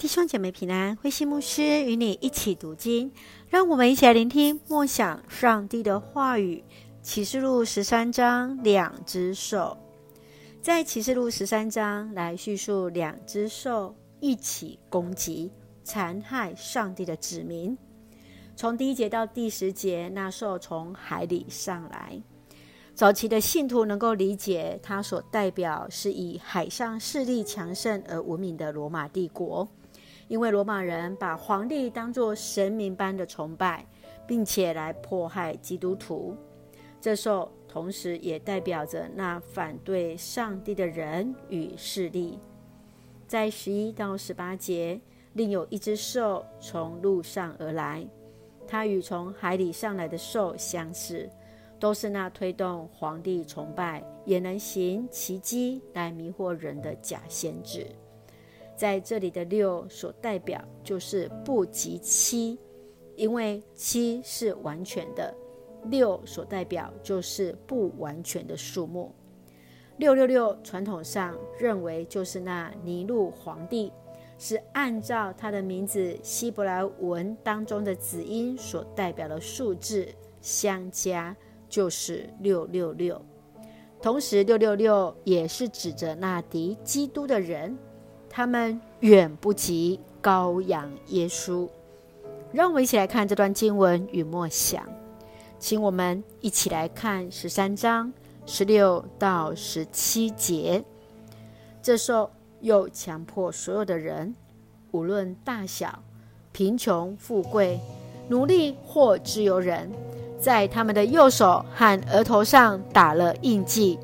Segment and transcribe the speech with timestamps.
[0.00, 3.12] 弟兄姐妹平安，灰心牧师与你一起读经，
[3.50, 6.64] 让我们一起来聆听默想上帝的话语。
[7.02, 9.76] 启示录十三章，两只兽，
[10.62, 15.52] 在启示录十三章来叙述两只兽一起攻击、
[15.84, 17.76] 残害上帝的子民。
[18.56, 22.18] 从第一节到第十节，那兽从海里上来。
[22.94, 29.68] 早期的信徒能够理解，它所代表是以海上势力强盛而闻名的罗马帝国。
[30.30, 33.84] 因为罗马人把皇帝当作神明般的崇拜，
[34.28, 36.36] 并且来迫害基督徒，
[37.00, 42.38] 这兽同时也代表着那反对上帝的人与势力。
[43.26, 45.00] 在十一到十八节，
[45.32, 48.06] 另有一只兽从陆上而来，
[48.68, 51.28] 它与从海里上来的兽相似，
[51.80, 57.84] 都是那推动皇帝崇拜，也能行奇迹来迷惑人的假先知。
[58.80, 62.58] 在这里的六所代表就是不及七，
[63.14, 65.34] 因为七是完全的，
[65.90, 69.14] 六所代表就是不完全的数目。
[69.98, 73.92] 六六六传统上认为就是那尼禄皇帝，
[74.38, 80.08] 是按照他的名字希伯来文当中的子音所代表的数字
[80.40, 81.36] 相加，
[81.68, 83.20] 就是六六六。
[84.00, 87.76] 同时，六六六也是指着那敌基督的人。
[88.30, 91.68] 他们远不及羔羊耶稣。
[92.52, 94.82] 让我们一起来看这段经文与默想，
[95.58, 98.12] 请我们一起来看十三章
[98.46, 100.82] 十六到十七节。
[101.82, 104.34] 这兽又强迫所有的人，
[104.92, 106.02] 无论大小、
[106.52, 107.80] 贫穷富贵、
[108.28, 109.90] 奴隶或自由人，
[110.38, 113.98] 在他们的右手和额头上打了印记。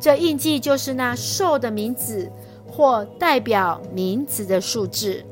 [0.00, 2.30] 这印记就是那兽的名字。
[2.68, 5.24] 或代表名字的数字，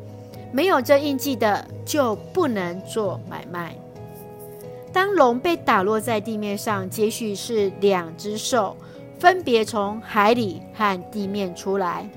[0.53, 3.77] 没有这印记的就不能做买卖。
[4.93, 8.77] 当龙被打落在地面上，接续是两只兽，
[9.19, 12.09] 分别从海里和地面出来。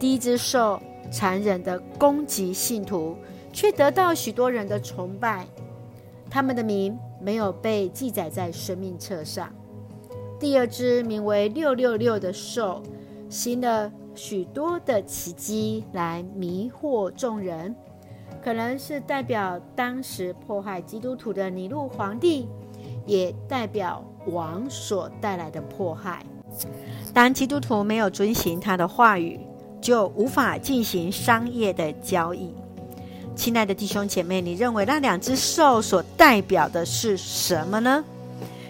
[0.00, 0.82] 第一只兽
[1.12, 3.16] 残忍地攻击信徒，
[3.52, 5.46] 却得到许多人的崇拜。
[6.28, 9.48] 他们的名没有被记载在生命册上。
[10.40, 12.82] 第二只名为六六六的兽，
[13.30, 13.92] 行了。
[14.14, 17.74] 许多的奇迹来迷惑众人，
[18.42, 22.46] 可能是代表当时迫害基督徒的尼禄皇帝，
[23.06, 26.24] 也代表王所带来的迫害。
[27.14, 29.40] 当基督徒没有遵行他的话语，
[29.80, 32.54] 就无法进行商业的交易。
[33.34, 38.04] 亲爱的弟兄姐妹，你认为那两只兽所代表的是什么呢？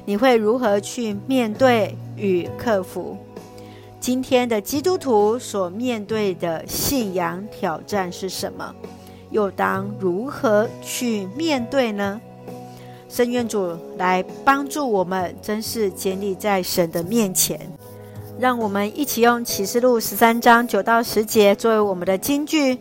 [0.04, 3.16] 你会如何去面对与克服？
[4.02, 8.74] 今天的基督徒所面对的信仰挑战是什么？
[9.30, 12.20] 又当如何去面对呢？
[13.08, 17.60] 深愿主来帮助我们，真是坚立在神的面前。
[18.40, 22.76] 让我们一起用启示录十三章九到十节作为我们的金句：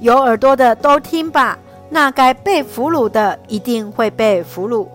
[0.00, 1.56] 有耳朵的都听吧。
[1.88, 4.88] 那该被俘虏的一定会被俘虏，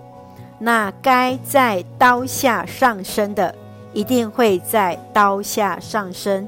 [0.60, 3.56] 那该在刀下上升的。
[3.94, 6.48] 一定会在刀下上升，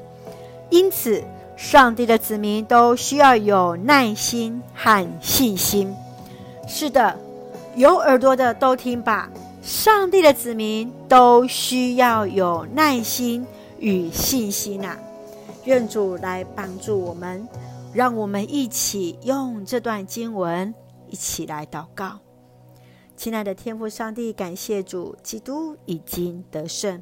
[0.70, 1.22] 因此，
[1.56, 5.94] 上帝的子民都需要有耐心和信心。
[6.66, 7.18] 是的，
[7.74, 9.30] 有耳朵的都听吧。
[9.62, 13.46] 上帝的子民都需要有耐心
[13.78, 14.96] 与信心呐、
[15.64, 17.46] 愿主来帮助我们，
[17.92, 20.74] 让我们一起用这段经文
[21.08, 22.18] 一起来祷告。
[23.16, 27.00] 亲爱的天父上帝，感谢主，基督已经得胜。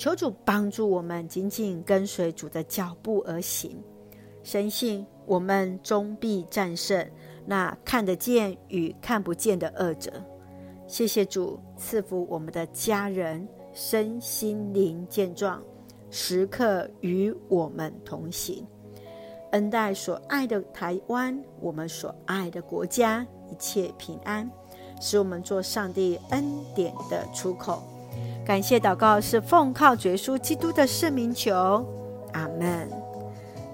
[0.00, 3.76] 求主帮助我们紧紧跟随主的脚步而行，
[4.42, 7.06] 深信我们终必战胜
[7.44, 10.10] 那看得见与看不见的恶者。
[10.86, 15.62] 谢谢主赐福我们的家人身心灵健壮，
[16.08, 18.66] 时刻与我们同行，
[19.50, 24.50] 恩待所爱的台湾，我们所爱的国家一切平安，
[24.98, 26.42] 使我们做上帝恩
[26.74, 27.82] 典的出口。
[28.50, 31.86] 感谢祷告是奉靠主耶稣基督的圣名求，
[32.32, 32.90] 阿门。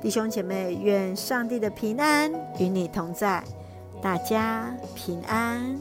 [0.03, 3.43] 弟兄姐妹，愿上帝的平安与你同在，
[4.03, 5.75] 大家平安。